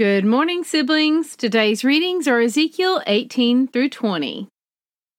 Good 0.00 0.24
morning, 0.24 0.64
siblings. 0.64 1.36
Today's 1.36 1.84
readings 1.84 2.26
are 2.26 2.40
Ezekiel 2.40 3.02
18 3.06 3.68
through 3.68 3.90
20. 3.90 4.48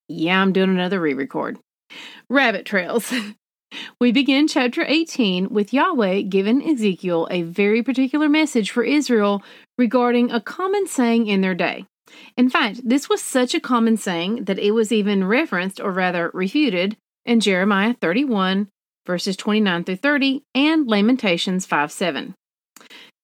Yeah, 0.08 0.42
I'm 0.42 0.54
doing 0.54 0.72
another 0.72 1.00
re 1.00 1.14
record. 1.14 1.60
Rabbit 2.32 2.66
trails. 2.66 3.14
we 4.02 4.12
begin 4.12 4.48
chapter 4.48 4.84
18 4.84 5.50
with 5.50 5.72
Yahweh 5.72 6.22
giving 6.22 6.68
Ezekiel 6.68 7.28
a 7.30 7.44
very 7.44 7.84
particular 7.84 8.28
message 8.28 8.72
for 8.72 8.84
Israel 8.84 9.44
regarding 9.78 10.32
a 10.32 10.42
common 10.42 10.88
saying 10.88 11.28
in 11.28 11.42
their 11.42 11.54
day. 11.54 11.86
In 12.36 12.50
fact, 12.50 12.82
this 12.84 13.08
was 13.08 13.22
such 13.22 13.54
a 13.54 13.60
common 13.60 13.98
saying 13.98 14.46
that 14.46 14.58
it 14.58 14.72
was 14.72 14.92
even 14.92 15.28
referenced, 15.28 15.80
or 15.80 15.92
rather 15.92 16.32
refuted, 16.34 16.98
in 17.24 17.40
Jeremiah 17.40 17.94
31, 18.02 18.68
verses 19.06 19.38
29 19.38 19.84
through 19.84 19.98
30, 19.98 20.42
and 20.56 20.88
Lamentations 20.88 21.68
5 21.68 21.92
7. 21.92 22.34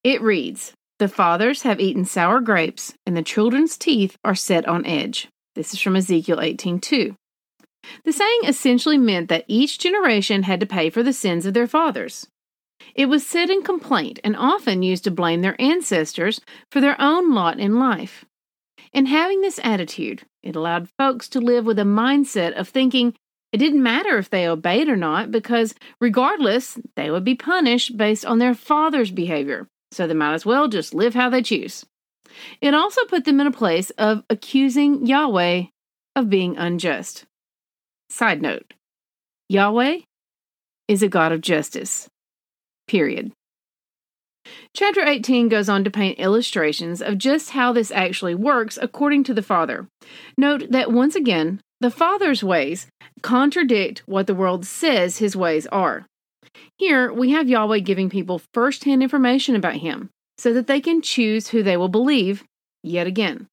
It 0.04 0.22
reads, 0.22 0.74
the 1.00 1.08
fathers 1.08 1.62
have 1.62 1.80
eaten 1.80 2.06
sour 2.06 2.42
grapes, 2.42 2.94
and 3.06 3.16
the 3.16 3.22
children's 3.22 3.78
teeth 3.78 4.18
are 4.24 4.34
set 4.34 4.68
on 4.68 4.86
edge. 4.86 5.28
This 5.54 5.74
is 5.74 5.80
from 5.80 5.96
Ezekiel 5.96 6.40
18:2. 6.40 7.16
The 8.04 8.12
saying 8.12 8.40
essentially 8.44 8.98
meant 8.98 9.30
that 9.30 9.46
each 9.48 9.78
generation 9.78 10.44
had 10.44 10.60
to 10.60 10.66
pay 10.66 10.90
for 10.90 11.04
the 11.04 11.14
sins 11.14 11.46
of 11.46 11.54
their 11.54 11.68
fathers. 11.68 12.28
It 12.96 13.06
was 13.08 13.26
said 13.26 13.50
in 13.50 13.62
complaint 13.62 14.20
and 14.24 14.36
often 14.36 14.82
used 14.82 15.04
to 15.04 15.12
blame 15.12 15.42
their 15.42 15.60
ancestors 15.62 16.42
for 16.72 16.82
their 16.82 17.00
own 17.00 17.34
lot 17.34 17.60
in 17.60 17.80
life. 17.80 18.26
In 18.92 19.06
having 19.06 19.42
this 19.42 19.60
attitude, 19.64 20.24
it 20.42 20.56
allowed 20.56 20.90
folks 20.98 21.28
to 21.30 21.40
live 21.40 21.66
with 21.66 21.78
a 21.78 21.84
mindset 21.84 22.54
of 22.54 22.70
thinking 22.70 23.14
it 23.52 23.58
didn't 23.58 23.84
matter 23.84 24.18
if 24.18 24.30
they 24.30 24.48
obeyed 24.48 24.90
or 24.90 24.98
not 24.98 25.32
because, 25.32 25.76
regardless, 26.02 26.80
they 26.96 27.12
would 27.12 27.24
be 27.24 27.36
punished 27.36 27.98
based 27.98 28.26
on 28.26 28.40
their 28.40 28.56
father's 28.56 29.12
behavior 29.12 29.68
so 29.92 30.08
they 30.08 30.14
might 30.14 30.34
as 30.34 30.46
well 30.46 30.68
just 30.68 30.94
live 30.94 31.14
how 31.14 31.30
they 31.30 31.42
choose. 31.42 31.86
It 32.62 32.74
also 32.74 33.06
put 33.06 33.26
them 33.26 33.40
in 33.40 33.48
a 33.48 33.52
place 33.52 33.90
of 33.92 34.24
accusing 34.30 35.06
Yahweh 35.06 35.64
of 36.16 36.30
being 36.30 36.58
unjust. 36.58 37.26
Side 38.10 38.42
note 38.42 38.74
Yahweh 39.50 40.00
is 40.88 41.04
a 41.04 41.08
God 41.08 41.32
of 41.32 41.42
justice. 41.42 42.08
Period. 42.88 43.32
Chapter 44.74 45.06
18 45.06 45.50
goes 45.50 45.68
on 45.68 45.84
to 45.84 45.92
paint 45.92 46.20
illustrations 46.20 47.02
of 47.02 47.18
just 47.18 47.52
how 47.52 47.74
this 47.74 47.92
actually 47.92 48.36
works 48.36 48.80
according 48.82 49.24
to 49.26 49.34
the 49.34 49.42
Father. 49.42 49.88
Note 50.38 50.72
that 50.72 50.92
once 50.92 51.16
again, 51.16 51.60
the 51.82 51.92
Father's 51.92 52.44
ways 52.44 52.88
contradict 53.22 54.04
what 54.06 54.28
the 54.28 54.36
world 54.36 54.66
says 54.66 55.18
his 55.18 55.36
ways 55.36 55.68
are. 55.68 56.06
Here, 56.78 57.12
we 57.12 57.32
have 57.32 57.50
Yahweh 57.50 57.80
giving 57.80 58.10
people 58.10 58.42
first 58.54 58.84
hand 58.84 59.04
information 59.04 59.56
about 59.56 59.76
Him 59.76 60.10
so 60.38 60.54
that 60.54 60.68
they 60.68 60.82
can 60.82 61.02
choose 61.02 61.50
who 61.50 61.64
they 61.64 61.78
will 61.78 61.90
believe 61.90 62.44
yet 62.84 63.08
again. 63.08 63.48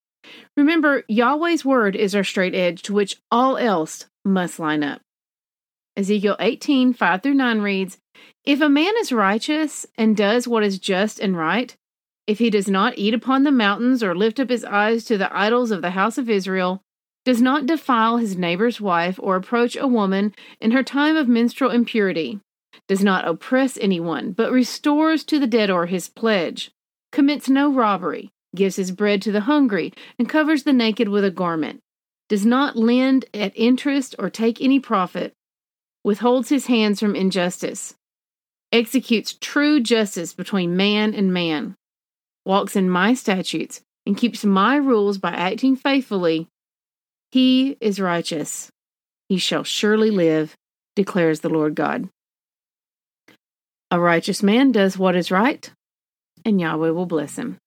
Remember, 0.57 1.05
Yahweh's 1.09 1.65
word 1.65 1.97
is 1.97 2.15
our 2.15 2.25
straight 2.25 2.55
edge 2.55 2.83
to 2.83 2.93
which 2.93 3.17
all 3.31 3.57
else 3.57 4.07
must 4.25 4.59
line 4.59 4.83
up. 4.83 5.01
Ezekiel 5.97 6.37
18, 6.41 6.93
5 6.93 7.23
through 7.23 7.35
9 7.35 7.61
reads 7.61 7.99
If 8.45 8.61
a 8.61 8.69
man 8.69 8.93
is 8.99 9.13
righteous 9.13 9.87
and 9.97 10.17
does 10.17 10.49
what 10.49 10.65
is 10.65 10.79
just 10.79 11.21
and 11.21 11.37
right, 11.37 11.77
if 12.27 12.39
he 12.39 12.51
does 12.51 12.69
not 12.69 12.99
eat 12.99 13.15
upon 13.15 13.45
the 13.45 13.53
mountains 13.53 14.03
or 14.03 14.15
lift 14.15 14.41
up 14.41 14.49
his 14.49 14.65
eyes 14.65 15.05
to 15.05 15.19
the 15.19 15.35
idols 15.37 15.71
of 15.71 15.83
the 15.83 15.91
house 15.91 16.19
of 16.19 16.31
Israel, 16.31 16.81
does 17.25 17.41
not 17.41 17.67
defile 17.67 18.19
his 18.19 18.37
neighbor's 18.37 18.81
wife 18.81 19.19
or 19.23 19.37
approach 19.37 19.77
a 19.77 19.87
woman 19.87 20.35
in 20.61 20.73
her 20.73 20.83
time 20.83 21.17
of 21.17 21.29
menstrual 21.29 21.71
impurity, 21.71 22.41
does 22.89 23.03
not 23.03 23.27
oppress 23.27 23.79
anyone, 23.81 24.33
but 24.33 24.53
restores 24.53 25.25
to 25.25 25.39
the 25.39 25.47
debtor 25.47 25.87
his 25.87 26.09
pledge, 26.09 26.71
commits 27.13 27.49
no 27.49 27.73
robbery, 27.73 28.31
gives 28.55 28.77
his 28.77 28.93
bread 28.93 29.23
to 29.23 29.33
the 29.33 29.43
hungry, 29.43 29.93
and 30.19 30.29
covers 30.29 30.63
the 30.63 30.73
naked 30.73 31.09
with 31.09 31.25
a 31.25 31.31
garment, 31.31 31.81
does 32.29 32.47
not 32.47 32.77
lend 32.77 33.25
at 33.35 33.53
interest 33.57 34.15
or 34.19 34.31
take 34.31 34.61
any 34.61 34.81
profit, 34.81 35.33
withholds 36.03 36.49
his 36.49 36.67
hands 36.67 37.01
from 37.01 37.17
injustice, 37.17 37.95
executes 38.73 39.37
true 39.41 39.81
justice 39.81 40.35
between 40.35 40.77
man 40.77 41.15
and 41.15 41.33
man, 41.33 41.75
walks 42.45 42.77
in 42.77 42.91
my 42.91 43.15
statutes, 43.15 43.81
and 44.07 44.17
keeps 44.17 44.45
my 44.45 44.77
rules 44.77 45.19
by 45.19 45.31
acting 45.31 45.77
faithfully, 45.77 46.49
he 47.35 47.77
is 47.81 47.99
righteous. 47.99 48.71
He 49.29 49.39
shall 49.39 49.65
surely 49.65 50.13
live, 50.13 50.55
declares 50.95 51.41
the 51.41 51.49
Lord 51.49 51.75
God. 51.75 52.09
A 53.95 54.01
righteous 54.01 54.43
man 54.43 54.73
does 54.73 54.99
what 54.99 55.15
is 55.15 55.31
right, 55.31 55.71
and 56.45 56.61
Yahweh 56.61 56.91
will 56.91 57.07
bless 57.07 57.39
him. 57.39 57.59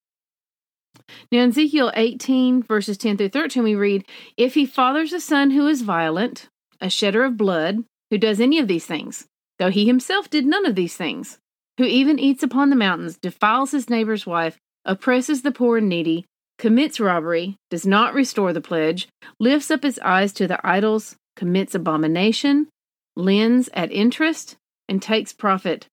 Now, 1.31 1.39
in 1.39 1.51
Ezekiel 1.51 1.89
18, 1.95 2.63
verses 2.63 2.97
10 2.97 3.15
through 3.15 3.29
13, 3.29 3.63
we 3.63 3.75
read 3.75 4.03
If 4.35 4.53
he 4.55 4.65
fathers 4.65 5.13
a 5.13 5.21
son 5.21 5.51
who 5.51 5.69
is 5.69 5.83
violent, 5.83 6.49
a 6.81 6.89
shedder 6.89 7.23
of 7.23 7.37
blood, 7.37 7.85
who 8.09 8.17
does 8.17 8.41
any 8.41 8.59
of 8.59 8.67
these 8.67 8.85
things, 8.85 9.25
though 9.57 9.69
he 9.69 9.85
himself 9.85 10.29
did 10.29 10.45
none 10.45 10.65
of 10.65 10.75
these 10.75 10.97
things, 10.97 11.37
who 11.77 11.85
even 11.85 12.19
eats 12.19 12.43
upon 12.43 12.71
the 12.71 12.75
mountains, 12.75 13.17
defiles 13.17 13.71
his 13.71 13.89
neighbor's 13.89 14.27
wife, 14.27 14.57
oppresses 14.83 15.43
the 15.43 15.51
poor 15.53 15.77
and 15.77 15.87
needy, 15.87 16.25
commits 16.59 16.99
robbery, 16.99 17.55
does 17.69 17.87
not 17.87 18.13
restore 18.13 18.51
the 18.51 18.59
pledge, 18.59 19.07
lifts 19.39 19.71
up 19.71 19.83
his 19.83 19.97
eyes 19.99 20.33
to 20.33 20.45
the 20.45 20.59
idols, 20.67 21.15
commits 21.37 21.73
abomination, 21.73 22.67
lends 23.15 23.69
at 23.73 23.93
interest, 23.93 24.57
and 24.89 25.01
takes 25.01 25.31
profit, 25.31 25.87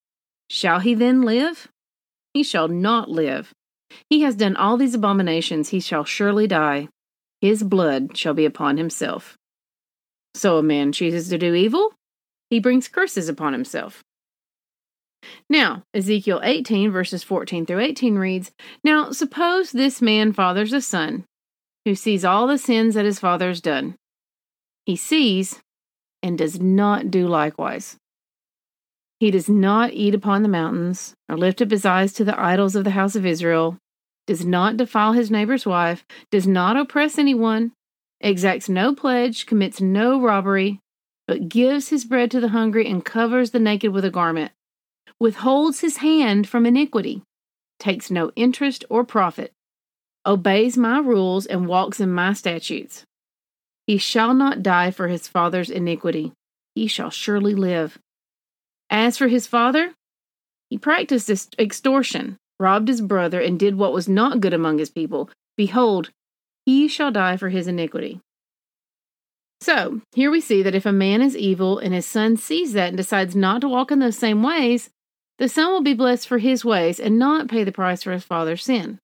Shall 0.49 0.81
he 0.81 0.95
then 0.95 1.23
live? 1.23 1.69
He 2.33 2.43
shall 2.43 2.69
not 2.69 3.11
live. 3.11 3.53
He 4.11 4.23
has 4.23 4.37
done 4.37 4.57
all 4.57 4.77
these 4.77 4.95
abominations, 4.95 5.69
he 5.69 5.81
shall 5.81 6.05
surely 6.05 6.47
die. 6.47 6.89
His 7.41 7.63
blood 7.63 8.17
shall 8.17 8.35
be 8.35 8.45
upon 8.45 8.77
himself. 8.77 9.37
So 10.35 10.59
a 10.59 10.63
man 10.63 10.93
chooses 10.93 11.29
to 11.29 11.39
do 11.39 11.55
evil, 11.55 11.93
he 12.51 12.59
brings 12.59 12.89
curses 12.89 13.29
upon 13.29 13.53
himself. 13.53 14.03
Now, 15.49 15.85
Ezekiel 15.95 16.41
18, 16.43 16.91
verses 16.91 17.23
14 17.23 17.67
through 17.67 17.81
18 17.81 18.17
reads 18.17 18.53
Now, 18.83 19.11
suppose 19.11 19.73
this 19.73 20.03
man 20.03 20.33
fathers 20.33 20.73
a 20.73 20.81
son 20.81 21.25
who 21.85 21.95
sees 21.95 22.25
all 22.25 22.47
the 22.47 22.59
sins 22.59 22.95
that 22.95 23.05
his 23.05 23.19
father 23.19 23.49
has 23.49 23.61
done. 23.61 23.97
He 24.87 24.97
sees 24.97 25.61
and 26.23 26.39
does 26.39 26.61
not 26.61 27.11
do 27.11 27.27
likewise. 27.27 27.97
He 29.21 29.31
does 29.31 29.49
not 29.49 29.93
eat 29.93 30.15
upon 30.15 30.43
the 30.43 30.49
mountains, 30.49 31.15
or 31.29 31.37
lift 31.37 31.63
up 31.63 31.71
his 31.71 31.87
eyes 31.87 32.13
to 32.15 32.25
the 32.25 32.39
idols 32.39 32.75
of 32.75 32.85
the 32.85 32.91
house 32.91 33.15
of 33.15 33.25
Israel, 33.25 33.79
does 34.27 34.45
not 34.45 34.77
defile 34.77 35.13
his 35.13 35.31
neighbor's 35.31 35.67
wife, 35.67 36.05
does 36.31 36.47
not 36.47 36.77
oppress 36.77 37.19
anyone, 37.19 37.73
exacts 38.21 38.69
no 38.69 38.95
pledge, 38.95 39.47
commits 39.47 39.81
no 39.81 40.21
robbery, 40.21 40.81
but 41.27 41.49
gives 41.49 41.89
his 41.89 42.05
bread 42.05 42.31
to 42.31 42.41
the 42.41 42.49
hungry 42.49 42.89
and 42.89 43.05
covers 43.05 43.51
the 43.51 43.61
naked 43.61 43.93
with 43.93 44.05
a 44.05 44.11
garment, 44.11 44.53
withholds 45.21 45.81
his 45.81 45.99
hand 45.99 46.49
from 46.49 46.67
iniquity, 46.67 47.23
takes 47.79 48.11
no 48.11 48.31
interest 48.37 48.85
or 48.89 49.05
profit, 49.05 49.53
obeys 50.27 50.77
my 50.77 50.99
rules 50.99 51.47
and 51.47 51.67
walks 51.67 52.01
in 52.01 52.11
my 52.13 52.33
statutes. 52.33 53.05
He 53.87 53.99
shall 53.99 54.35
not 54.35 54.63
die 54.63 54.91
for 54.91 55.09
his 55.09 55.29
father's 55.29 55.71
iniquity, 55.71 56.33
he 56.75 56.87
shall 56.87 57.11
surely 57.11 57.55
live. 57.55 57.99
As 58.91 59.19
for 59.19 59.29
his 59.29 59.47
father, 59.47 59.95
he 60.71 60.79
practiced 60.79 61.55
extortion, 61.59 62.37
robbed 62.59 62.89
his 62.89 63.01
brother, 63.01 63.41
and 63.41 63.59
did 63.59 63.77
what 63.77 63.93
was 63.93 64.09
not 64.09 64.41
good 64.41 64.53
among 64.53 64.79
his 64.79 64.91
people. 64.91 65.31
Behold, 65.57 66.11
he 66.67 66.89
shall 66.89 67.11
die 67.11 67.37
for 67.37 67.51
his 67.51 67.69
iniquity. 67.69 68.21
So, 69.61 70.01
here 70.13 70.31
we 70.31 70.41
see 70.41 70.63
that 70.63 70.75
if 70.75 70.85
a 70.85 70.93
man 70.93 71.23
is 71.23 71.37
evil 71.37 71.79
and 71.79 71.95
his 71.95 72.07
son 72.07 72.37
sees 72.37 72.73
that 72.75 72.89
and 72.89 72.97
decides 72.97 73.35
not 73.35 73.61
to 73.63 73.69
walk 73.69 73.91
in 73.91 73.99
those 73.99 74.19
same 74.19 74.43
ways, 74.43 74.91
the 75.39 75.49
son 75.49 75.73
will 75.73 75.83
be 75.83 75.95
blessed 75.95 76.29
for 76.29 76.39
his 76.39 76.65
ways 76.65 77.01
and 77.01 77.19
not 77.19 77.49
pay 77.49 77.65
the 77.65 77.73
price 77.73 78.03
for 78.03 78.13
his 78.13 78.25
father's 78.25 78.65
sin. 78.65 78.99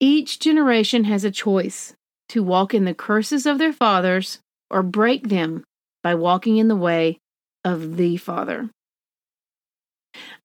Each 0.00 0.38
generation 0.38 1.04
has 1.04 1.24
a 1.24 1.30
choice 1.30 1.94
to 2.30 2.42
walk 2.42 2.74
in 2.74 2.84
the 2.84 2.94
curses 2.94 3.46
of 3.46 3.58
their 3.58 3.72
fathers 3.72 4.38
or 4.70 4.82
break 4.82 5.28
them 5.28 5.64
by 6.02 6.14
walking 6.14 6.56
in 6.56 6.68
the 6.68 6.76
way 6.76 7.18
of 7.64 7.96
the 7.96 8.16
Father. 8.16 8.70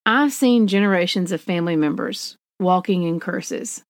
I've 0.04 0.32
seen 0.32 0.66
generations 0.66 1.32
of 1.32 1.40
family 1.40 1.76
members 1.76 2.36
walking 2.58 3.02
in 3.04 3.20
curses. 3.20 3.82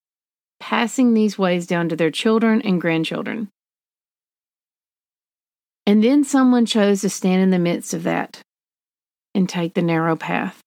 passing 0.61 1.15
these 1.15 1.38
ways 1.38 1.67
down 1.67 1.88
to 1.88 1.97
their 1.97 2.11
children 2.11 2.62
and 2.62 2.81
grandchildren. 2.81 3.49
And 5.87 6.05
then 6.05 6.23
someone 6.23 6.67
chose 6.67 7.00
to 7.00 7.09
stand 7.11 7.43
in 7.43 7.50
the 7.50 7.59
midst 7.59 7.94
of 7.94 8.05
that 8.05 8.43
and 9.35 9.49
take 9.49 9.75
the 9.75 9.82
narrow 9.82 10.15
path. 10.15 10.61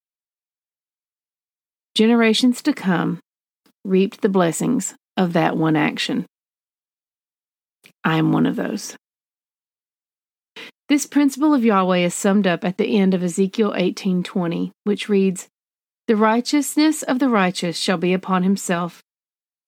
Generations 1.94 2.60
to 2.62 2.72
come 2.72 3.20
reaped 3.84 4.20
the 4.20 4.28
blessings 4.28 4.94
of 5.16 5.32
that 5.34 5.56
one 5.56 5.76
action. 5.76 6.26
I 8.02 8.16
am 8.16 8.32
one 8.32 8.46
of 8.46 8.56
those. 8.56 8.96
This 10.88 11.06
principle 11.06 11.54
of 11.54 11.64
Yahweh 11.64 11.98
is 11.98 12.14
summed 12.14 12.46
up 12.46 12.62
at 12.62 12.76
the 12.76 12.98
end 12.98 13.14
of 13.14 13.22
Ezekiel 13.22 13.72
18:20, 13.74 14.72
which 14.84 15.08
reads, 15.08 15.48
"The 16.08 16.16
righteousness 16.16 17.02
of 17.02 17.18
the 17.18 17.30
righteous 17.30 17.78
shall 17.78 17.96
be 17.96 18.12
upon 18.12 18.42
himself, 18.42 19.02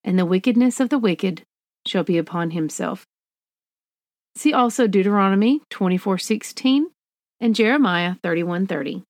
and 0.05 0.19
the 0.19 0.27
wickedness 0.27 0.79
of 0.79 0.91
the 0.91 0.99
wicked 0.99 1.45
shall 1.87 2.05
be 2.05 2.19
upon 2.19 2.51
himself." 2.51 3.07
See 4.35 4.53
also 4.53 4.87
Deuteronomy 4.87 5.63
24:16 5.71 6.93
and 7.41 7.55
Jeremiah 7.55 8.17
31:30. 8.23 9.03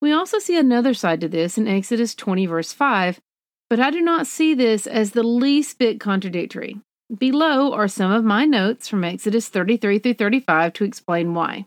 We 0.00 0.10
also 0.10 0.40
see 0.40 0.56
another 0.58 0.94
side 0.94 1.20
to 1.20 1.28
this 1.28 1.58
in 1.58 1.68
Exodus 1.68 2.16
20 2.16 2.46
verse 2.46 2.72
5, 2.72 3.20
but 3.68 3.78
I 3.78 3.92
do 3.92 4.00
not 4.00 4.26
see 4.26 4.54
this 4.54 4.88
as 4.88 5.12
the 5.12 5.22
least 5.22 5.78
bit 5.78 6.00
contradictory. 6.00 6.80
Below 7.18 7.72
are 7.72 7.88
some 7.88 8.12
of 8.12 8.22
my 8.22 8.44
notes 8.44 8.86
from 8.86 9.02
Exodus 9.02 9.48
33 9.48 9.98
through 9.98 10.14
35 10.14 10.72
to 10.74 10.84
explain 10.84 11.34
why. 11.34 11.66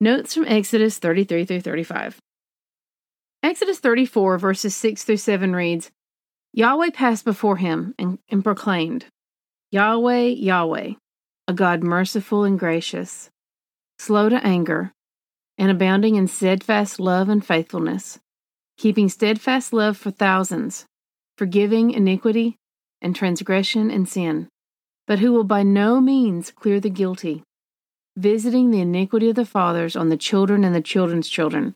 Notes 0.00 0.34
from 0.34 0.44
Exodus 0.46 0.98
33 0.98 1.44
through 1.44 1.60
35. 1.60 2.18
Exodus 3.44 3.78
34, 3.78 4.38
verses 4.38 4.74
6 4.74 5.04
through 5.04 5.18
7 5.18 5.54
reads 5.54 5.92
Yahweh 6.52 6.90
passed 6.90 7.24
before 7.24 7.56
him 7.56 7.94
and, 7.96 8.18
and 8.28 8.42
proclaimed, 8.42 9.06
Yahweh, 9.70 10.30
Yahweh, 10.30 10.94
a 11.46 11.52
God 11.52 11.84
merciful 11.84 12.42
and 12.42 12.58
gracious, 12.58 13.30
slow 14.00 14.28
to 14.28 14.44
anger, 14.44 14.90
and 15.58 15.70
abounding 15.70 16.16
in 16.16 16.26
steadfast 16.26 16.98
love 16.98 17.28
and 17.28 17.46
faithfulness, 17.46 18.18
keeping 18.78 19.08
steadfast 19.08 19.72
love 19.72 19.96
for 19.96 20.10
thousands, 20.10 20.86
forgiving 21.38 21.92
iniquity 21.92 22.58
and 23.04 23.14
transgression 23.14 23.90
and 23.90 24.08
sin, 24.08 24.48
but 25.06 25.20
who 25.20 25.32
will 25.32 25.44
by 25.44 25.62
no 25.62 26.00
means 26.00 26.50
clear 26.50 26.80
the 26.80 26.90
guilty, 26.90 27.42
visiting 28.16 28.70
the 28.70 28.80
iniquity 28.80 29.28
of 29.28 29.36
the 29.36 29.44
fathers 29.44 29.94
on 29.94 30.08
the 30.08 30.16
children 30.16 30.64
and 30.64 30.74
the 30.74 30.80
children's 30.80 31.28
children, 31.28 31.74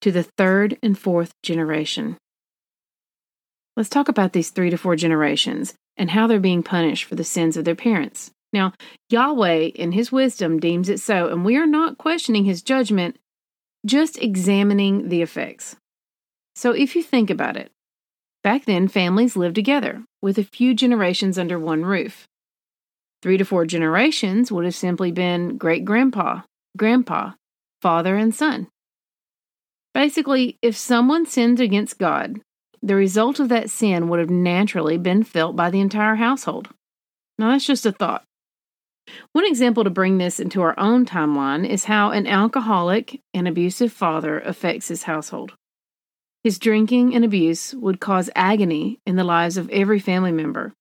to 0.00 0.12
the 0.12 0.22
third 0.22 0.78
and 0.82 0.98
fourth 0.98 1.32
generation. 1.42 2.16
Let's 3.76 3.88
talk 3.88 4.08
about 4.08 4.32
these 4.32 4.50
three 4.50 4.70
to 4.70 4.78
four 4.78 4.96
generations 4.96 5.74
and 5.96 6.10
how 6.10 6.26
they're 6.26 6.40
being 6.40 6.62
punished 6.62 7.04
for 7.04 7.16
the 7.16 7.24
sins 7.24 7.56
of 7.56 7.64
their 7.64 7.74
parents. 7.74 8.30
Now, 8.52 8.72
Yahweh, 9.10 9.70
in 9.74 9.92
his 9.92 10.10
wisdom, 10.10 10.58
deems 10.58 10.88
it 10.88 11.00
so, 11.00 11.28
and 11.28 11.44
we 11.44 11.56
are 11.56 11.66
not 11.66 11.98
questioning 11.98 12.44
his 12.44 12.62
judgment, 12.62 13.18
just 13.84 14.16
examining 14.18 15.10
the 15.10 15.22
effects. 15.22 15.76
So, 16.54 16.72
if 16.72 16.96
you 16.96 17.02
think 17.02 17.30
about 17.30 17.56
it, 17.56 17.70
back 18.42 18.64
then 18.64 18.88
families 18.88 19.36
lived 19.36 19.54
together 19.54 20.04
with 20.22 20.38
a 20.38 20.44
few 20.44 20.74
generations 20.74 21.38
under 21.38 21.58
one 21.58 21.84
roof. 21.84 22.26
Three 23.22 23.36
to 23.36 23.44
four 23.44 23.66
generations 23.66 24.52
would 24.52 24.64
have 24.64 24.74
simply 24.74 25.10
been 25.10 25.56
great 25.56 25.84
grandpa, 25.84 26.42
grandpa, 26.76 27.32
father, 27.82 28.16
and 28.16 28.34
son. 28.34 28.68
Basically, 29.92 30.58
if 30.62 30.76
someone 30.76 31.26
sinned 31.26 31.60
against 31.60 31.98
God, 31.98 32.40
the 32.80 32.94
result 32.94 33.40
of 33.40 33.48
that 33.48 33.70
sin 33.70 34.08
would 34.08 34.20
have 34.20 34.30
naturally 34.30 34.98
been 34.98 35.24
felt 35.24 35.56
by 35.56 35.70
the 35.70 35.80
entire 35.80 36.14
household. 36.14 36.68
Now, 37.38 37.50
that's 37.50 37.66
just 37.66 37.86
a 37.86 37.92
thought. 37.92 38.24
One 39.32 39.46
example 39.46 39.84
to 39.84 39.90
bring 39.90 40.18
this 40.18 40.38
into 40.38 40.60
our 40.62 40.78
own 40.78 41.06
timeline 41.06 41.68
is 41.68 41.86
how 41.86 42.10
an 42.10 42.26
alcoholic 42.26 43.20
and 43.32 43.48
abusive 43.48 43.92
father 43.92 44.38
affects 44.40 44.88
his 44.88 45.04
household. 45.04 45.54
His 46.44 46.58
drinking 46.58 47.14
and 47.14 47.24
abuse 47.24 47.74
would 47.74 48.00
cause 48.00 48.30
agony 48.34 49.00
in 49.06 49.16
the 49.16 49.24
lives 49.24 49.56
of 49.56 49.68
every 49.70 49.98
family 49.98 50.32
member. 50.32 50.72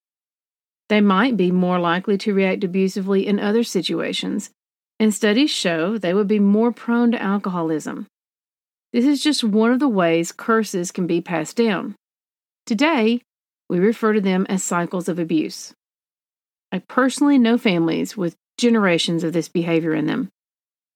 They 0.89 1.01
might 1.01 1.35
be 1.35 1.51
more 1.51 1.79
likely 1.79 2.17
to 2.19 2.33
react 2.33 2.63
abusively 2.63 3.27
in 3.27 3.39
other 3.39 3.63
situations, 3.63 4.51
and 4.99 5.13
studies 5.13 5.51
show 5.51 5.97
they 5.97 6.13
would 6.13 6.27
be 6.27 6.39
more 6.39 6.71
prone 6.71 7.11
to 7.11 7.21
alcoholism. 7.21 8.07
This 8.93 9.05
is 9.05 9.21
just 9.21 9.43
one 9.43 9.71
of 9.71 9.79
the 9.79 9.89
ways 9.89 10.31
curses 10.31 10.91
can 10.91 11.07
be 11.07 11.21
passed 11.21 11.57
down. 11.57 11.95
Today, 12.65 13.21
we 13.69 13.79
refer 13.79 14.13
to 14.13 14.21
them 14.21 14.45
as 14.47 14.63
cycles 14.63 15.09
of 15.09 15.19
abuse. 15.19 15.73
I 16.71 16.79
personally 16.79 17.37
know 17.37 17.57
families 17.57 18.15
with 18.15 18.35
generations 18.57 19.23
of 19.23 19.33
this 19.33 19.49
behavior 19.49 19.93
in 19.93 20.05
them. 20.05 20.29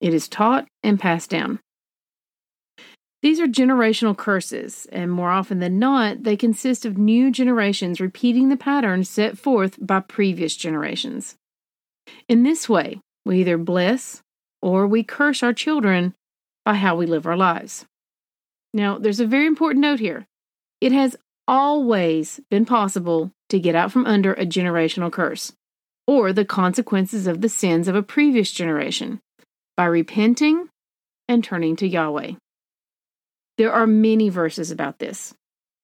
It 0.00 0.14
is 0.14 0.28
taught 0.28 0.66
and 0.82 0.98
passed 0.98 1.30
down. 1.30 1.60
These 3.22 3.38
are 3.38 3.46
generational 3.46 4.16
curses, 4.16 4.86
and 4.90 5.10
more 5.10 5.30
often 5.30 5.60
than 5.60 5.78
not, 5.78 6.24
they 6.24 6.36
consist 6.36 6.84
of 6.84 6.98
new 6.98 7.30
generations 7.30 8.00
repeating 8.00 8.48
the 8.48 8.56
patterns 8.56 9.08
set 9.08 9.38
forth 9.38 9.78
by 9.80 10.00
previous 10.00 10.56
generations. 10.56 11.36
In 12.28 12.42
this 12.42 12.68
way, 12.68 13.00
we 13.24 13.40
either 13.40 13.58
bless 13.58 14.22
or 14.60 14.88
we 14.88 15.04
curse 15.04 15.42
our 15.42 15.52
children 15.52 16.14
by 16.64 16.74
how 16.74 16.96
we 16.96 17.06
live 17.06 17.26
our 17.26 17.36
lives. 17.36 17.84
Now, 18.74 18.98
there's 18.98 19.20
a 19.20 19.26
very 19.26 19.46
important 19.46 19.82
note 19.82 20.00
here. 20.00 20.26
It 20.80 20.90
has 20.90 21.16
always 21.46 22.40
been 22.50 22.64
possible 22.64 23.30
to 23.50 23.60
get 23.60 23.76
out 23.76 23.92
from 23.92 24.06
under 24.06 24.34
a 24.34 24.46
generational 24.46 25.12
curse 25.12 25.52
or 26.08 26.32
the 26.32 26.44
consequences 26.44 27.28
of 27.28 27.40
the 27.40 27.48
sins 27.48 27.86
of 27.86 27.94
a 27.94 28.02
previous 28.02 28.50
generation 28.50 29.20
by 29.76 29.84
repenting 29.84 30.68
and 31.28 31.44
turning 31.44 31.76
to 31.76 31.86
Yahweh. 31.86 32.32
There 33.58 33.72
are 33.72 33.86
many 33.86 34.28
verses 34.28 34.70
about 34.70 34.98
this. 34.98 35.34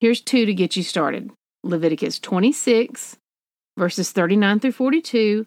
Here's 0.01 0.21
two 0.21 0.47
to 0.47 0.55
get 0.55 0.77
you 0.77 0.83
started 0.83 1.31
Leviticus 1.65 2.19
26, 2.19 3.17
verses 3.77 4.13
39 4.13 4.61
through 4.61 4.73
42, 4.73 5.47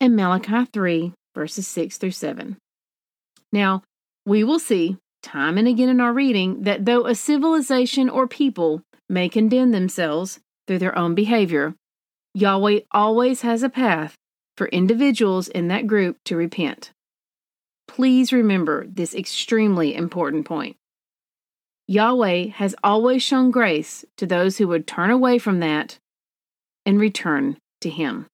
and 0.00 0.16
Malachi 0.16 0.64
3, 0.72 1.12
verses 1.34 1.66
6 1.66 1.98
through 1.98 2.10
7. 2.10 2.56
Now, 3.52 3.82
we 4.26 4.42
will 4.42 4.58
see 4.58 4.96
time 5.22 5.58
and 5.58 5.68
again 5.68 5.88
in 5.88 6.00
our 6.00 6.12
reading 6.12 6.62
that 6.62 6.84
though 6.84 7.06
a 7.06 7.14
civilization 7.14 8.08
or 8.08 8.26
people 8.26 8.82
may 9.08 9.28
condemn 9.28 9.70
themselves 9.70 10.40
through 10.66 10.78
their 10.78 10.96
own 10.98 11.14
behavior, 11.14 11.74
Yahweh 12.34 12.80
always 12.90 13.42
has 13.42 13.62
a 13.62 13.68
path 13.68 14.16
for 14.56 14.66
individuals 14.68 15.48
in 15.48 15.68
that 15.68 15.86
group 15.86 16.16
to 16.24 16.36
repent. 16.36 16.92
Please 17.86 18.32
remember 18.32 18.86
this 18.86 19.14
extremely 19.14 19.94
important 19.94 20.46
point. 20.46 20.76
Yahweh 21.86 22.48
has 22.48 22.74
always 22.82 23.22
shown 23.22 23.50
grace 23.50 24.04
to 24.16 24.26
those 24.26 24.56
who 24.56 24.68
would 24.68 24.86
turn 24.86 25.10
away 25.10 25.38
from 25.38 25.60
that 25.60 25.98
and 26.86 26.98
return 26.98 27.58
to 27.82 27.90
him. 27.90 28.26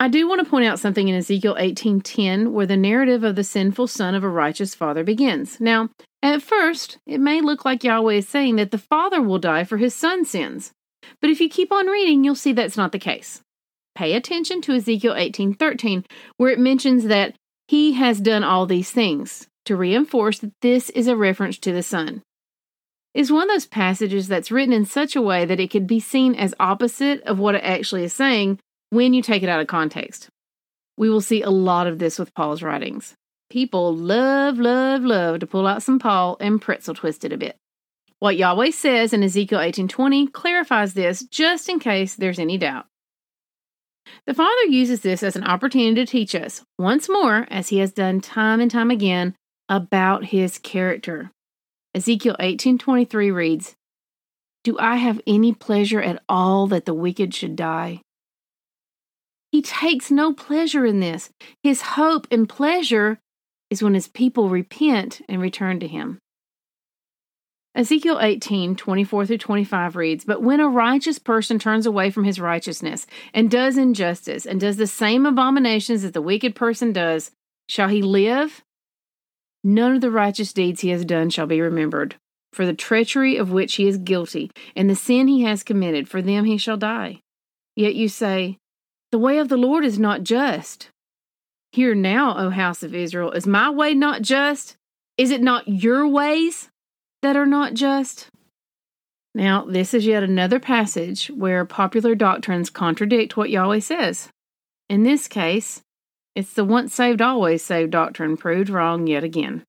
I 0.00 0.08
do 0.08 0.28
want 0.28 0.40
to 0.42 0.50
point 0.50 0.64
out 0.64 0.80
something 0.80 1.06
in 1.06 1.14
Ezekiel 1.14 1.54
18:10 1.56 2.50
where 2.50 2.66
the 2.66 2.76
narrative 2.76 3.22
of 3.22 3.36
the 3.36 3.44
sinful 3.44 3.86
son 3.86 4.16
of 4.16 4.24
a 4.24 4.28
righteous 4.28 4.74
father 4.74 5.04
begins. 5.04 5.60
Now, 5.60 5.90
at 6.20 6.42
first, 6.42 6.98
it 7.06 7.20
may 7.20 7.40
look 7.40 7.64
like 7.64 7.84
Yahweh 7.84 8.14
is 8.14 8.28
saying 8.28 8.56
that 8.56 8.72
the 8.72 8.78
father 8.78 9.22
will 9.22 9.38
die 9.38 9.62
for 9.62 9.76
his 9.76 9.94
son's 9.94 10.28
sins. 10.28 10.72
But 11.20 11.30
if 11.30 11.40
you 11.40 11.48
keep 11.48 11.70
on 11.70 11.86
reading, 11.86 12.24
you'll 12.24 12.34
see 12.34 12.52
that's 12.52 12.76
not 12.76 12.90
the 12.90 12.98
case. 12.98 13.42
Pay 13.94 14.14
attention 14.14 14.60
to 14.62 14.72
Ezekiel 14.72 15.14
18:13 15.14 16.04
where 16.36 16.50
it 16.50 16.58
mentions 16.58 17.04
that 17.04 17.36
he 17.68 17.92
has 17.92 18.20
done 18.20 18.42
all 18.42 18.66
these 18.66 18.90
things 18.90 19.46
to 19.66 19.76
reinforce 19.76 20.38
that 20.40 20.52
this 20.60 20.90
is 20.90 21.06
a 21.06 21.16
reference 21.16 21.58
to 21.58 21.72
the 21.72 21.82
son. 21.82 22.22
It's 23.14 23.30
one 23.30 23.42
of 23.42 23.54
those 23.54 23.66
passages 23.66 24.28
that's 24.28 24.50
written 24.50 24.72
in 24.72 24.86
such 24.86 25.16
a 25.16 25.22
way 25.22 25.44
that 25.44 25.60
it 25.60 25.70
could 25.70 25.86
be 25.86 26.00
seen 26.00 26.34
as 26.34 26.54
opposite 26.58 27.22
of 27.22 27.38
what 27.38 27.54
it 27.54 27.64
actually 27.64 28.04
is 28.04 28.12
saying 28.12 28.58
when 28.90 29.12
you 29.12 29.22
take 29.22 29.42
it 29.42 29.48
out 29.48 29.60
of 29.60 29.66
context. 29.66 30.28
We 30.96 31.10
will 31.10 31.20
see 31.20 31.42
a 31.42 31.50
lot 31.50 31.86
of 31.86 31.98
this 31.98 32.18
with 32.18 32.34
Paul's 32.34 32.62
writings. 32.62 33.14
People 33.50 33.94
love, 33.94 34.58
love, 34.58 35.02
love 35.02 35.40
to 35.40 35.46
pull 35.46 35.66
out 35.66 35.82
some 35.82 35.98
Paul 35.98 36.38
and 36.40 36.60
pretzel 36.60 36.94
twist 36.94 37.24
it 37.24 37.32
a 37.32 37.36
bit. 37.36 37.56
What 38.18 38.36
Yahweh 38.36 38.70
says 38.70 39.12
in 39.12 39.22
Ezekiel 39.22 39.58
18:20 39.58 40.32
clarifies 40.32 40.94
this 40.94 41.22
just 41.24 41.68
in 41.68 41.80
case 41.80 42.14
there's 42.14 42.38
any 42.38 42.56
doubt. 42.56 42.86
The 44.26 44.34
Father 44.34 44.64
uses 44.68 45.00
this 45.00 45.22
as 45.22 45.36
an 45.36 45.44
opportunity 45.44 45.94
to 45.96 46.06
teach 46.06 46.34
us 46.34 46.64
once 46.78 47.08
more 47.08 47.46
as 47.50 47.68
he 47.68 47.78
has 47.78 47.92
done 47.92 48.20
time 48.20 48.60
and 48.60 48.70
time 48.70 48.90
again 48.90 49.34
about 49.72 50.26
his 50.26 50.58
character. 50.58 51.30
Ezekiel 51.94 52.36
18:23 52.38 53.30
reads, 53.30 53.74
"Do 54.64 54.78
I 54.78 54.96
have 54.96 55.18
any 55.26 55.54
pleasure 55.54 56.02
at 56.02 56.22
all 56.28 56.66
that 56.66 56.84
the 56.84 56.92
wicked 56.92 57.34
should 57.34 57.56
die?" 57.56 58.02
He 59.50 59.62
takes 59.62 60.10
no 60.10 60.34
pleasure 60.34 60.84
in 60.84 61.00
this. 61.00 61.30
His 61.62 61.82
hope 61.96 62.26
and 62.30 62.46
pleasure 62.46 63.18
is 63.70 63.82
when 63.82 63.94
his 63.94 64.08
people 64.08 64.50
repent 64.50 65.22
and 65.26 65.40
return 65.40 65.80
to 65.80 65.88
him. 65.88 66.18
Ezekiel 67.74 68.18
18, 68.20 68.76
24 68.76 69.24
through 69.24 69.38
25 69.38 69.96
reads, 69.96 70.24
But 70.26 70.42
when 70.42 70.60
a 70.60 70.68
righteous 70.68 71.18
person 71.18 71.58
turns 71.58 71.86
away 71.86 72.10
from 72.10 72.24
his 72.24 72.38
righteousness 72.38 73.06
and 73.32 73.50
does 73.50 73.78
injustice 73.78 74.44
and 74.44 74.60
does 74.60 74.76
the 74.76 74.86
same 74.86 75.24
abominations 75.24 76.02
that 76.02 76.12
the 76.12 76.20
wicked 76.20 76.54
person 76.54 76.92
does, 76.92 77.30
shall 77.68 77.88
he 77.88 78.02
live? 78.02 78.62
None 79.64 79.94
of 79.94 80.00
the 80.00 80.10
righteous 80.10 80.52
deeds 80.52 80.80
he 80.80 80.90
has 80.90 81.04
done 81.04 81.30
shall 81.30 81.46
be 81.46 81.60
remembered. 81.60 82.16
For 82.52 82.66
the 82.66 82.74
treachery 82.74 83.36
of 83.36 83.50
which 83.50 83.76
he 83.76 83.88
is 83.88 83.96
guilty, 83.96 84.50
and 84.76 84.90
the 84.90 84.94
sin 84.94 85.26
he 85.28 85.42
has 85.42 85.62
committed, 85.62 86.08
for 86.08 86.20
them 86.20 86.44
he 86.44 86.58
shall 86.58 86.76
die. 86.76 87.20
Yet 87.76 87.94
you 87.94 88.08
say, 88.08 88.58
The 89.10 89.18
way 89.18 89.38
of 89.38 89.48
the 89.48 89.56
Lord 89.56 89.84
is 89.84 89.98
not 89.98 90.22
just. 90.22 90.88
Hear 91.72 91.94
now, 91.94 92.36
O 92.36 92.50
house 92.50 92.82
of 92.82 92.94
Israel, 92.94 93.30
is 93.30 93.46
my 93.46 93.70
way 93.70 93.94
not 93.94 94.20
just? 94.20 94.76
Is 95.16 95.30
it 95.30 95.40
not 95.40 95.66
your 95.66 96.06
ways 96.06 96.68
that 97.22 97.36
are 97.36 97.46
not 97.46 97.72
just? 97.72 98.28
Now, 99.34 99.64
this 99.64 99.94
is 99.94 100.04
yet 100.04 100.22
another 100.22 100.60
passage 100.60 101.28
where 101.28 101.64
popular 101.64 102.14
doctrines 102.14 102.68
contradict 102.68 103.36
what 103.36 103.48
Yahweh 103.48 103.80
says. 103.80 104.28
In 104.90 105.04
this 105.04 105.26
case, 105.26 105.80
it's 106.34 106.54
the 106.54 106.64
once 106.64 106.94
saved, 106.94 107.20
always 107.20 107.62
saved 107.62 107.90
doctrine 107.90 108.36
proved 108.36 108.70
wrong 108.70 109.06
yet 109.06 109.24
again. 109.24 109.64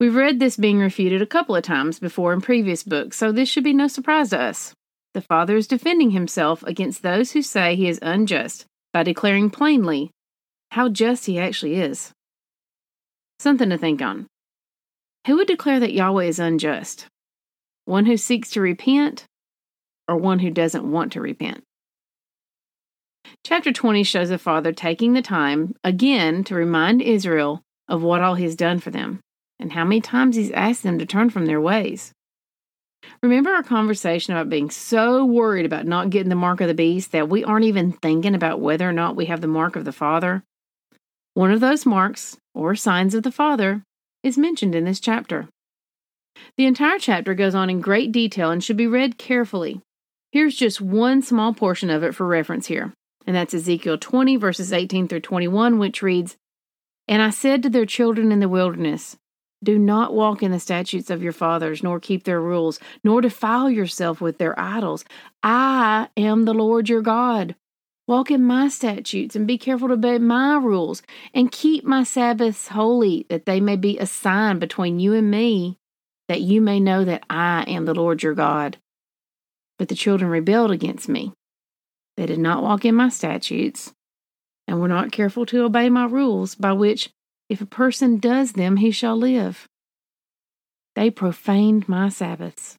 We've 0.00 0.14
read 0.14 0.38
this 0.38 0.56
being 0.56 0.78
refuted 0.78 1.22
a 1.22 1.26
couple 1.26 1.56
of 1.56 1.64
times 1.64 1.98
before 1.98 2.32
in 2.32 2.40
previous 2.40 2.82
books, 2.82 3.16
so 3.16 3.32
this 3.32 3.48
should 3.48 3.64
be 3.64 3.72
no 3.72 3.88
surprise 3.88 4.30
to 4.30 4.40
us. 4.40 4.74
The 5.14 5.20
Father 5.20 5.56
is 5.56 5.66
defending 5.66 6.10
himself 6.10 6.62
against 6.62 7.02
those 7.02 7.32
who 7.32 7.42
say 7.42 7.74
he 7.74 7.88
is 7.88 7.98
unjust 8.02 8.64
by 8.92 9.02
declaring 9.02 9.50
plainly 9.50 10.10
how 10.70 10.88
just 10.88 11.26
he 11.26 11.38
actually 11.38 11.74
is. 11.76 12.12
Something 13.40 13.70
to 13.70 13.78
think 13.78 14.02
on. 14.02 14.26
Who 15.26 15.36
would 15.36 15.46
declare 15.46 15.80
that 15.80 15.92
Yahweh 15.92 16.24
is 16.24 16.38
unjust? 16.38 17.06
One 17.84 18.06
who 18.06 18.16
seeks 18.16 18.50
to 18.50 18.60
repent 18.60 19.24
or 20.06 20.16
one 20.16 20.38
who 20.38 20.50
doesn't 20.50 20.90
want 20.90 21.12
to 21.12 21.20
repent? 21.20 21.64
Chapter 23.44 23.72
20 23.72 24.02
shows 24.02 24.28
the 24.28 24.38
Father 24.38 24.72
taking 24.72 25.12
the 25.12 25.22
time 25.22 25.74
again 25.82 26.44
to 26.44 26.54
remind 26.54 27.00
Israel 27.00 27.62
of 27.88 28.02
what 28.02 28.20
all 28.20 28.34
He's 28.34 28.56
done 28.56 28.78
for 28.78 28.90
them 28.90 29.20
and 29.58 29.72
how 29.72 29.84
many 29.84 30.00
times 30.00 30.36
He's 30.36 30.50
asked 30.50 30.82
them 30.82 30.98
to 30.98 31.06
turn 31.06 31.30
from 31.30 31.46
their 31.46 31.60
ways. 31.60 32.12
Remember 33.22 33.50
our 33.50 33.62
conversation 33.62 34.32
about 34.34 34.50
being 34.50 34.70
so 34.70 35.24
worried 35.24 35.66
about 35.66 35.86
not 35.86 36.10
getting 36.10 36.28
the 36.28 36.34
mark 36.34 36.60
of 36.60 36.68
the 36.68 36.74
beast 36.74 37.12
that 37.12 37.28
we 37.28 37.44
aren't 37.44 37.64
even 37.64 37.92
thinking 37.92 38.34
about 38.34 38.60
whether 38.60 38.88
or 38.88 38.92
not 38.92 39.16
we 39.16 39.26
have 39.26 39.40
the 39.40 39.46
mark 39.46 39.76
of 39.76 39.84
the 39.84 39.92
Father? 39.92 40.42
One 41.34 41.52
of 41.52 41.60
those 41.60 41.86
marks, 41.86 42.36
or 42.54 42.74
signs 42.74 43.14
of 43.14 43.22
the 43.22 43.32
Father, 43.32 43.82
is 44.22 44.36
mentioned 44.36 44.74
in 44.74 44.84
this 44.84 45.00
chapter. 45.00 45.48
The 46.56 46.66
entire 46.66 46.98
chapter 46.98 47.34
goes 47.34 47.54
on 47.54 47.70
in 47.70 47.80
great 47.80 48.12
detail 48.12 48.50
and 48.50 48.62
should 48.62 48.76
be 48.76 48.86
read 48.86 49.18
carefully. 49.18 49.80
Here's 50.32 50.56
just 50.56 50.80
one 50.80 51.22
small 51.22 51.54
portion 51.54 51.90
of 51.90 52.02
it 52.02 52.14
for 52.14 52.26
reference 52.26 52.66
here, 52.66 52.92
and 53.28 53.36
that's 53.36 53.52
Ezekiel 53.52 53.98
20, 53.98 54.36
verses 54.36 54.72
18 54.72 55.06
through 55.06 55.20
21, 55.20 55.78
which 55.78 56.00
reads 56.00 56.38
And 57.06 57.20
I 57.20 57.28
said 57.28 57.62
to 57.62 57.68
their 57.68 57.84
children 57.84 58.32
in 58.32 58.40
the 58.40 58.48
wilderness, 58.48 59.18
Do 59.62 59.78
not 59.78 60.14
walk 60.14 60.42
in 60.42 60.50
the 60.50 60.58
statutes 60.58 61.10
of 61.10 61.22
your 61.22 61.34
fathers, 61.34 61.82
nor 61.82 62.00
keep 62.00 62.24
their 62.24 62.40
rules, 62.40 62.80
nor 63.04 63.20
defile 63.20 63.68
yourself 63.68 64.22
with 64.22 64.38
their 64.38 64.58
idols. 64.58 65.04
I 65.42 66.08
am 66.16 66.46
the 66.46 66.54
Lord 66.54 66.88
your 66.88 67.02
God. 67.02 67.54
Walk 68.06 68.30
in 68.30 68.42
my 68.44 68.68
statutes 68.68 69.36
and 69.36 69.46
be 69.46 69.58
careful 69.58 69.88
to 69.88 69.94
obey 69.94 70.16
my 70.16 70.56
rules 70.56 71.02
and 71.34 71.52
keep 71.52 71.84
my 71.84 72.04
Sabbaths 72.04 72.68
holy, 72.68 73.26
that 73.28 73.44
they 73.44 73.60
may 73.60 73.76
be 73.76 73.98
a 73.98 74.06
sign 74.06 74.58
between 74.58 75.00
you 75.00 75.12
and 75.12 75.30
me, 75.30 75.76
that 76.28 76.40
you 76.40 76.62
may 76.62 76.80
know 76.80 77.04
that 77.04 77.24
I 77.28 77.64
am 77.64 77.84
the 77.84 77.94
Lord 77.94 78.22
your 78.22 78.32
God. 78.32 78.78
But 79.78 79.88
the 79.88 79.94
children 79.94 80.30
rebelled 80.30 80.70
against 80.70 81.10
me. 81.10 81.34
They 82.18 82.26
did 82.26 82.40
not 82.40 82.64
walk 82.64 82.84
in 82.84 82.96
my 82.96 83.10
statutes 83.10 83.92
and 84.66 84.80
were 84.80 84.88
not 84.88 85.12
careful 85.12 85.46
to 85.46 85.62
obey 85.62 85.88
my 85.88 86.04
rules, 86.04 86.56
by 86.56 86.72
which, 86.72 87.10
if 87.48 87.60
a 87.60 87.66
person 87.66 88.18
does 88.18 88.54
them, 88.54 88.78
he 88.78 88.90
shall 88.90 89.16
live. 89.16 89.68
They 90.96 91.10
profaned 91.10 91.88
my 91.88 92.08
Sabbaths. 92.08 92.74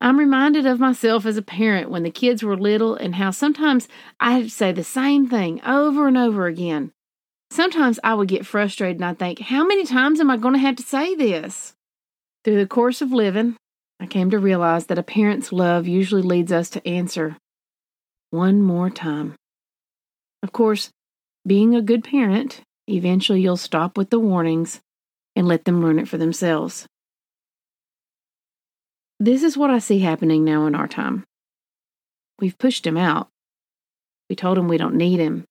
I'm 0.00 0.18
reminded 0.18 0.64
of 0.64 0.80
myself 0.80 1.26
as 1.26 1.36
a 1.36 1.42
parent 1.42 1.90
when 1.90 2.04
the 2.04 2.10
kids 2.10 2.42
were 2.42 2.56
little 2.56 2.94
and 2.94 3.16
how 3.16 3.32
sometimes 3.32 3.86
I'd 4.18 4.50
say 4.50 4.72
the 4.72 4.82
same 4.82 5.28
thing 5.28 5.60
over 5.62 6.08
and 6.08 6.16
over 6.16 6.46
again. 6.46 6.90
Sometimes 7.50 8.00
I 8.02 8.14
would 8.14 8.28
get 8.28 8.46
frustrated 8.46 8.96
and 8.96 9.04
I'd 9.04 9.18
think, 9.18 9.40
how 9.40 9.66
many 9.66 9.84
times 9.84 10.20
am 10.20 10.30
I 10.30 10.38
going 10.38 10.54
to 10.54 10.60
have 10.60 10.76
to 10.76 10.82
say 10.82 11.14
this? 11.14 11.74
Through 12.44 12.60
the 12.60 12.66
course 12.66 13.02
of 13.02 13.12
living, 13.12 13.56
I 14.00 14.06
came 14.06 14.30
to 14.30 14.38
realize 14.38 14.86
that 14.86 14.98
a 14.98 15.02
parent's 15.02 15.52
love 15.52 15.86
usually 15.86 16.22
leads 16.22 16.50
us 16.50 16.70
to 16.70 16.88
answer, 16.88 17.36
one 18.30 18.62
more 18.62 18.90
time. 18.90 19.34
Of 20.42 20.52
course, 20.52 20.90
being 21.46 21.74
a 21.74 21.82
good 21.82 22.04
parent, 22.04 22.60
eventually 22.86 23.40
you'll 23.40 23.56
stop 23.56 23.96
with 23.96 24.10
the 24.10 24.20
warnings 24.20 24.80
and 25.34 25.48
let 25.48 25.64
them 25.64 25.82
learn 25.82 25.98
it 25.98 26.08
for 26.08 26.18
themselves. 26.18 26.86
This 29.20 29.42
is 29.42 29.56
what 29.56 29.70
I 29.70 29.78
see 29.78 29.98
happening 30.00 30.44
now 30.44 30.66
in 30.66 30.74
our 30.74 30.86
time. 30.86 31.24
We've 32.38 32.58
pushed 32.58 32.86
him 32.86 32.96
out. 32.96 33.28
We 34.30 34.36
told 34.36 34.58
him 34.58 34.68
we 34.68 34.78
don't 34.78 34.94
need 34.94 35.18
him. 35.18 35.44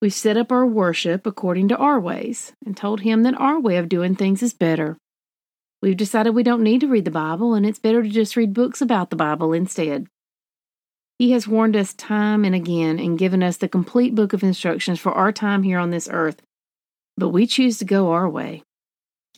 We've 0.00 0.12
set 0.12 0.36
up 0.36 0.52
our 0.52 0.66
worship 0.66 1.26
according 1.26 1.68
to 1.68 1.76
our 1.76 1.98
ways 1.98 2.52
and 2.64 2.76
told 2.76 3.00
him 3.00 3.22
that 3.22 3.40
our 3.40 3.58
way 3.58 3.78
of 3.78 3.88
doing 3.88 4.14
things 4.14 4.42
is 4.42 4.52
better. 4.52 4.96
We've 5.82 5.96
decided 5.96 6.30
we 6.30 6.42
don't 6.42 6.62
need 6.62 6.82
to 6.82 6.88
read 6.88 7.06
the 7.06 7.10
Bible 7.10 7.54
and 7.54 7.64
it's 7.64 7.78
better 7.78 8.02
to 8.02 8.08
just 8.08 8.36
read 8.36 8.52
books 8.52 8.80
about 8.80 9.10
the 9.10 9.16
Bible 9.16 9.52
instead. 9.52 10.06
He 11.18 11.30
has 11.32 11.48
warned 11.48 11.76
us 11.76 11.94
time 11.94 12.44
and 12.44 12.54
again 12.54 12.98
and 12.98 13.18
given 13.18 13.42
us 13.42 13.56
the 13.56 13.68
complete 13.68 14.14
book 14.14 14.32
of 14.32 14.42
instructions 14.42 15.00
for 15.00 15.12
our 15.12 15.32
time 15.32 15.62
here 15.62 15.78
on 15.78 15.90
this 15.90 16.08
earth, 16.12 16.42
but 17.16 17.30
we 17.30 17.46
choose 17.46 17.78
to 17.78 17.84
go 17.84 18.12
our 18.12 18.28
way. 18.28 18.62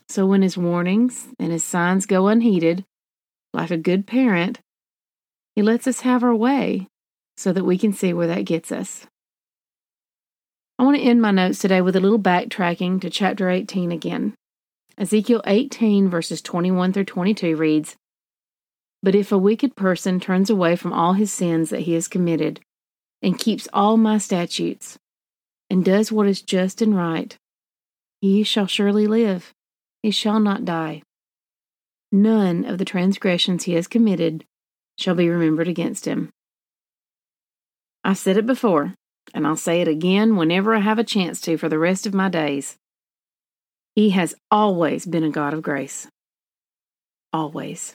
So 0.09 0.27
when 0.27 0.43
his 0.43 0.59
warnings 0.59 1.29
and 1.39 1.53
his 1.53 1.63
signs 1.63 2.07
go 2.07 2.29
unheeded, 2.29 2.85
like 3.53 3.71
a 3.71 3.77
good 3.77 4.07
parent, 4.07 4.61
He 5.55 5.63
lets 5.63 5.87
us 5.87 6.01
have 6.01 6.23
our 6.23 6.35
way 6.35 6.87
so 7.37 7.53
that 7.53 7.65
we 7.65 7.79
can 7.79 7.93
see 7.93 8.13
where 8.13 8.27
that 8.29 8.45
gets 8.45 8.71
us. 8.71 9.07
I 10.79 10.85
want 10.85 10.97
to 10.97 11.03
end 11.03 11.21
my 11.21 11.33
notes 11.33 11.59
today 11.59 11.81
with 11.81 11.97
a 11.97 12.01
little 12.01 12.19
backtracking 12.19 13.01
to 13.01 13.11
chapter 13.11 13.51
18 13.51 13.91
again. 13.91 14.35
Ezekiel 14.97 15.43
18, 15.47 16.09
verses 16.09 16.41
21 16.43 16.93
through 16.93 17.05
22 17.05 17.57
reads 17.57 17.97
But 19.03 19.15
if 19.15 19.31
a 19.31 19.39
wicked 19.39 19.77
person 19.77 20.21
turns 20.21 20.51
away 20.51 20.77
from 20.77 20.93
all 20.93 21.13
his 21.13 21.33
sins 21.33 21.71
that 21.71 21.83
he 21.83 21.95
has 21.95 22.09
committed, 22.09 22.61
and 23.23 23.39
keeps 23.39 23.69
all 23.73 23.97
my 23.97 24.19
statutes, 24.19 24.99
and 25.71 25.85
does 25.85 26.11
what 26.11 26.27
is 26.27 26.43
just 26.43 26.83
and 26.83 26.97
right, 26.97 27.37
he 28.21 28.43
shall 28.43 28.67
surely 28.67 29.07
live, 29.07 29.53
he 30.03 30.11
shall 30.11 30.41
not 30.41 30.65
die 30.65 31.03
none 32.11 32.65
of 32.65 32.79
the 32.79 32.85
transgressions 32.85 33.65
he 33.65 33.75
has 33.75 33.87
committed 33.87 34.45
shall 34.99 35.15
be 35.15 35.29
remembered 35.29 35.69
against 35.69 36.05
him. 36.07 36.31
I 38.05 38.15
said 38.15 38.37
it 38.37 38.47
before, 38.47 38.95
and 39.35 39.47
I'll 39.47 39.57
say 39.57 39.81
it 39.81 39.89
again 39.89 40.37
whenever 40.37 40.75
I 40.75 40.81
have 40.81 40.99
a 40.99 41.05
chance 41.05 41.41
to 41.43 41.57
for 41.57 41.69
the 41.69 41.79
rest 41.79 42.07
of 42.07 42.15
my 42.15 42.29
days. 42.29 42.77
He 43.95 44.11
has 44.11 44.35
always 44.51 45.07
been 45.07 45.25
a 45.25 45.31
God 45.31 45.55
of 45.55 45.63
grace. 45.63 46.09
Always. 47.33 47.95